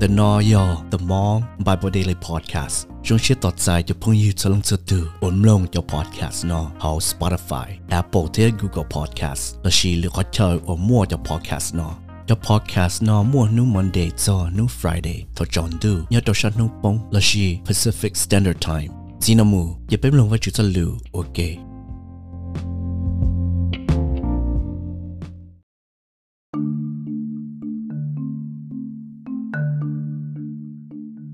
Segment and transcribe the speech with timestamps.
[0.00, 2.76] The No Yo The Mom Bible Daily Podcast
[3.06, 7.68] จงเชื่อต่อใจจะพุ่งยืดจะลงจะดูอมลงจะ podcast เนาะ how Spotify
[8.00, 11.94] Apple ที่ Google Podcast และชีหรือก็เจออมมั่วจะ podcast เนาะ
[12.28, 18.90] จะ podcast เนาะมั่วนู้ Monday จอนู้ Friday ทอจอนดูยอดตัวชันนู้ปงและชี Pacific Standard Time
[19.24, 21.38] จีนามูอย่าเป็นลงว่าจุดจะลูโอเค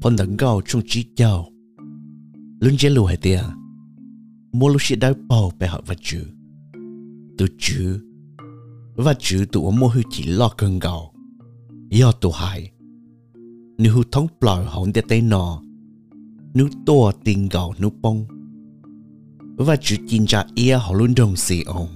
[0.02, 1.48] phần tận gạo trong trí chào
[2.61, 3.41] luôn chế lùi tia
[4.52, 6.25] mua lúc sĩ đau bầu bè họ vật chữ.
[7.38, 8.01] Tu chữ.
[8.97, 11.12] Và chữ tụ mua hư chỉ lo cơn gạo
[11.91, 12.70] do tụ hại
[13.78, 15.62] nếu hư thống bò để tay nọ
[16.55, 18.25] nếu to tiền gạo nếu bông.
[19.56, 21.89] Và chữ chín cha ia họ luôn đồng xì ông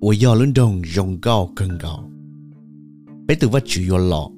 [0.00, 2.10] và do luôn đồng dòng gạo cơn gạo
[3.26, 4.30] bây từ và chữ yo lọ.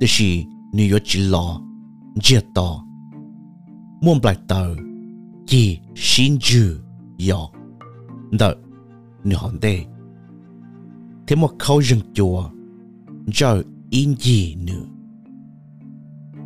[0.00, 1.60] Tức là New York chỉ lo
[2.20, 2.84] Chia tò
[4.00, 4.74] Muôn bài tờ
[5.46, 6.80] Chi xin dư
[7.30, 7.50] Yọ
[8.30, 8.56] Đợ
[9.24, 9.84] Nữ hòn đê.
[11.26, 12.50] Thế một câu rừng chùa
[13.26, 14.84] Giờ in gì nữa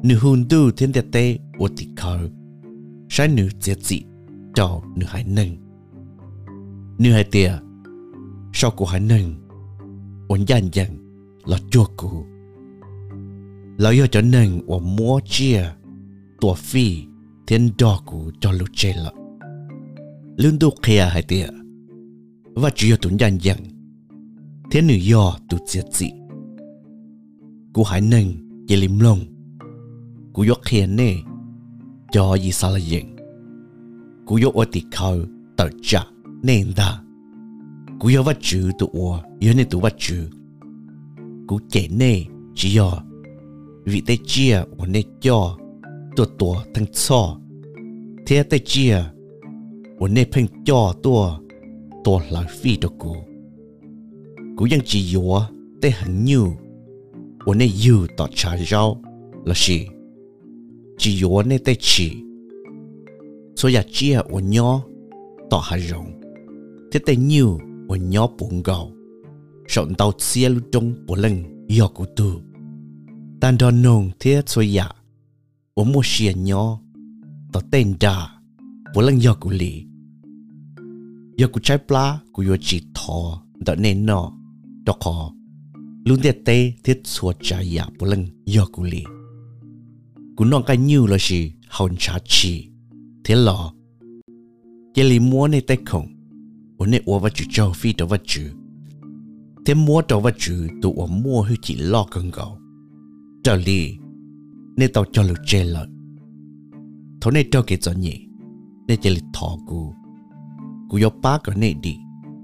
[0.03, 2.29] Nữ hùn tư thiên tè tê Ủa tì khờ.
[3.09, 4.03] Sai nữ dễ dị
[4.55, 5.57] Cho nữ hải nâng.
[6.99, 7.53] Nữ hải tìa
[8.53, 9.35] Sau cô hải nâng.
[10.29, 10.97] Ổn dàn dàng
[11.47, 12.25] Là chua cụ
[13.79, 15.65] lão yêu cho nâng và mua chia
[16.41, 17.05] tổ phi,
[17.47, 19.13] thiên đo cụ cho lúc chê lợ
[20.37, 21.47] lương đô kia hai tìa
[22.55, 23.39] và chỉ yêu tụi dàn
[24.71, 26.07] thiên nữ yêu tu chết dị.
[27.73, 28.33] Cụ hai nâng
[28.69, 29.19] dì lìm lông,
[30.33, 31.15] cụ yêu kia nè
[32.13, 33.17] cho gì sao là dần
[34.27, 35.19] cụ yêu ở tì khâu
[35.57, 35.69] tờ
[36.43, 36.67] nên
[38.01, 40.29] cú yêu vật chữ tu ua yêu nên tu vật chữ
[41.47, 42.91] cú chạy nè chỉ yêu
[43.89, 45.59] vị tê chia của nê cho
[46.17, 47.39] tua tua thằng cho.
[48.27, 48.97] Thế tê chia
[49.99, 51.39] của nê phênh cho tua
[52.05, 53.17] tua là phi đồ cụ.
[54.57, 55.41] Cụ dân chỉ yếu
[55.83, 56.53] tê hẳn nhiều
[57.45, 59.03] của nê yêu tỏ trả rau
[59.45, 59.87] là gì?
[60.99, 62.13] Chỉ yếu nê tê chỉ.
[63.57, 64.85] Số nhà chia của nhỏ
[65.51, 66.21] tỏ hà rộng.
[66.93, 68.93] Thế tê nhiều của nhỏ bụng gạo.
[69.67, 72.33] Rộng tàu xe lưu trông của lần yêu của tôi
[73.40, 74.94] 但到农贴出呀，
[75.74, 76.80] 我莫些鸟
[77.52, 78.10] 到等着
[78.94, 79.88] 不能要古里，
[81.38, 84.34] 要古摘 pla 古要几头到那孬
[84.86, 85.34] 到可，
[86.06, 89.06] 路的带贴出家呀不能要古里，
[90.36, 92.72] 古弄个牛了是好茶气，
[93.24, 93.74] 贴了，
[94.94, 96.10] 这里摸那带空。
[96.76, 98.42] 我那我vật chủ châu phi đồ vật chủ
[99.64, 100.52] thế mua đồ vật chủ
[100.82, 102.58] tụ我mua hư chỉ lo cân gạo
[103.45, 103.99] trở li
[104.95, 105.89] tao cho lực chê lợi
[107.21, 108.29] thấu này cho cái cho nhỉ
[108.89, 109.95] nên chỉ lịch thọ cú
[110.89, 111.97] cú yếu bá cái này đi.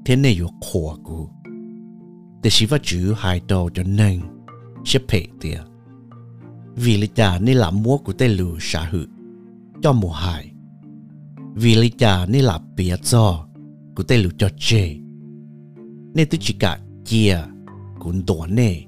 [0.04, 1.28] Thế này yếu khổ cú
[2.42, 4.20] để xí vật chủ hai đồ cho nên
[4.84, 5.60] sẽ phê tiệt
[6.76, 9.06] vì lý cha nên làm múa của tê lưu xã hữu
[9.82, 10.50] cho mùa hại.
[11.54, 13.46] Vì lý cha nên là bịa cho
[13.96, 14.96] của tê lưu cho chê.
[16.14, 17.38] Nè tôi chỉ cả chia
[17.98, 18.82] cũng đổ nè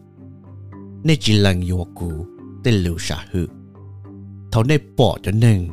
[1.05, 2.27] nê chỉ lần yo cụ
[2.65, 3.47] tê lưu xả hư.
[4.53, 5.69] Thầu nê bỏ cho nên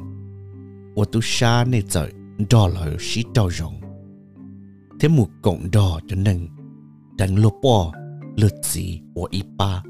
[0.96, 2.12] ô tu xa nê trời
[2.50, 3.82] đo là sĩ đo rộng.
[5.00, 6.48] Thế một cộng đo cho nên
[7.18, 7.94] đang lô bỏ
[8.36, 9.84] lượt gì ô ba.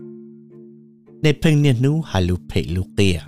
[1.21, 3.27] Nê phênh nê nú hà lưu phê lưu tìa à.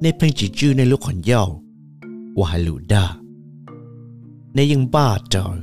[0.00, 1.62] nê phênh chỉ chư nê lúc còn giàu
[2.36, 3.16] ô hà lưu đa.
[4.54, 5.58] Nê yên ba trời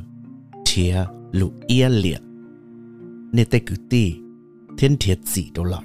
[0.65, 2.21] thìa lưu ia liệt
[3.31, 4.11] nê tê cử tìa
[4.77, 5.81] 天铁几都老，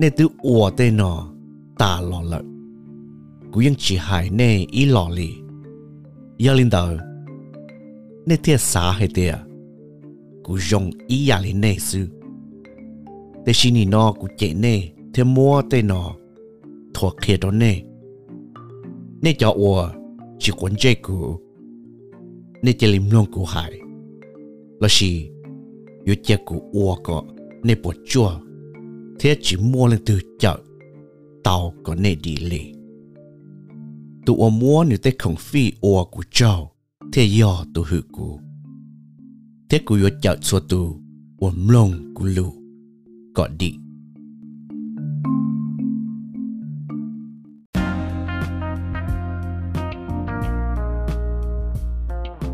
[0.00, 1.32] 那都我的呢
[1.76, 2.44] 大老了，
[3.52, 5.44] 古人只海那一老里，
[6.38, 6.90] 要领导
[8.24, 9.46] 那天啥海的啊，
[10.42, 12.10] 古用一压力那事，
[13.44, 15.94] 但是你呢古姐呢，天摸的呢，
[16.92, 17.64] 妥协的呢，
[19.20, 19.88] 那叫我
[20.36, 21.12] 只管这个，
[22.60, 23.70] 那叫你弄古海，
[24.80, 25.06] 那是
[26.06, 27.24] 有结果我个。
[27.66, 28.30] nè bỏ chua
[29.18, 30.58] thế chỉ mua lên từ chợ
[31.44, 32.72] tàu có nè đi lì
[34.26, 36.72] tụ ô mua nếu tê không phi ô của cháu
[37.12, 38.40] thế do tụ hư cụ
[39.68, 41.00] thế cụ yo chợ xua tụ
[41.38, 42.52] ô mlông cụ lù
[43.34, 43.74] có đi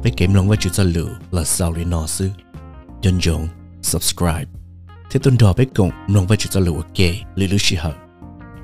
[0.02, 0.84] với kém lòng và chữ cho
[1.30, 2.30] là sau để nó sư.
[3.02, 3.48] Dân dụng,
[3.82, 4.61] subscribe
[5.12, 7.92] thế tuần đó bé cùng nông vai chỉ cho lũ kê lũ lũ sĩ hở.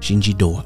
[0.00, 0.61] Xin chỉ đồ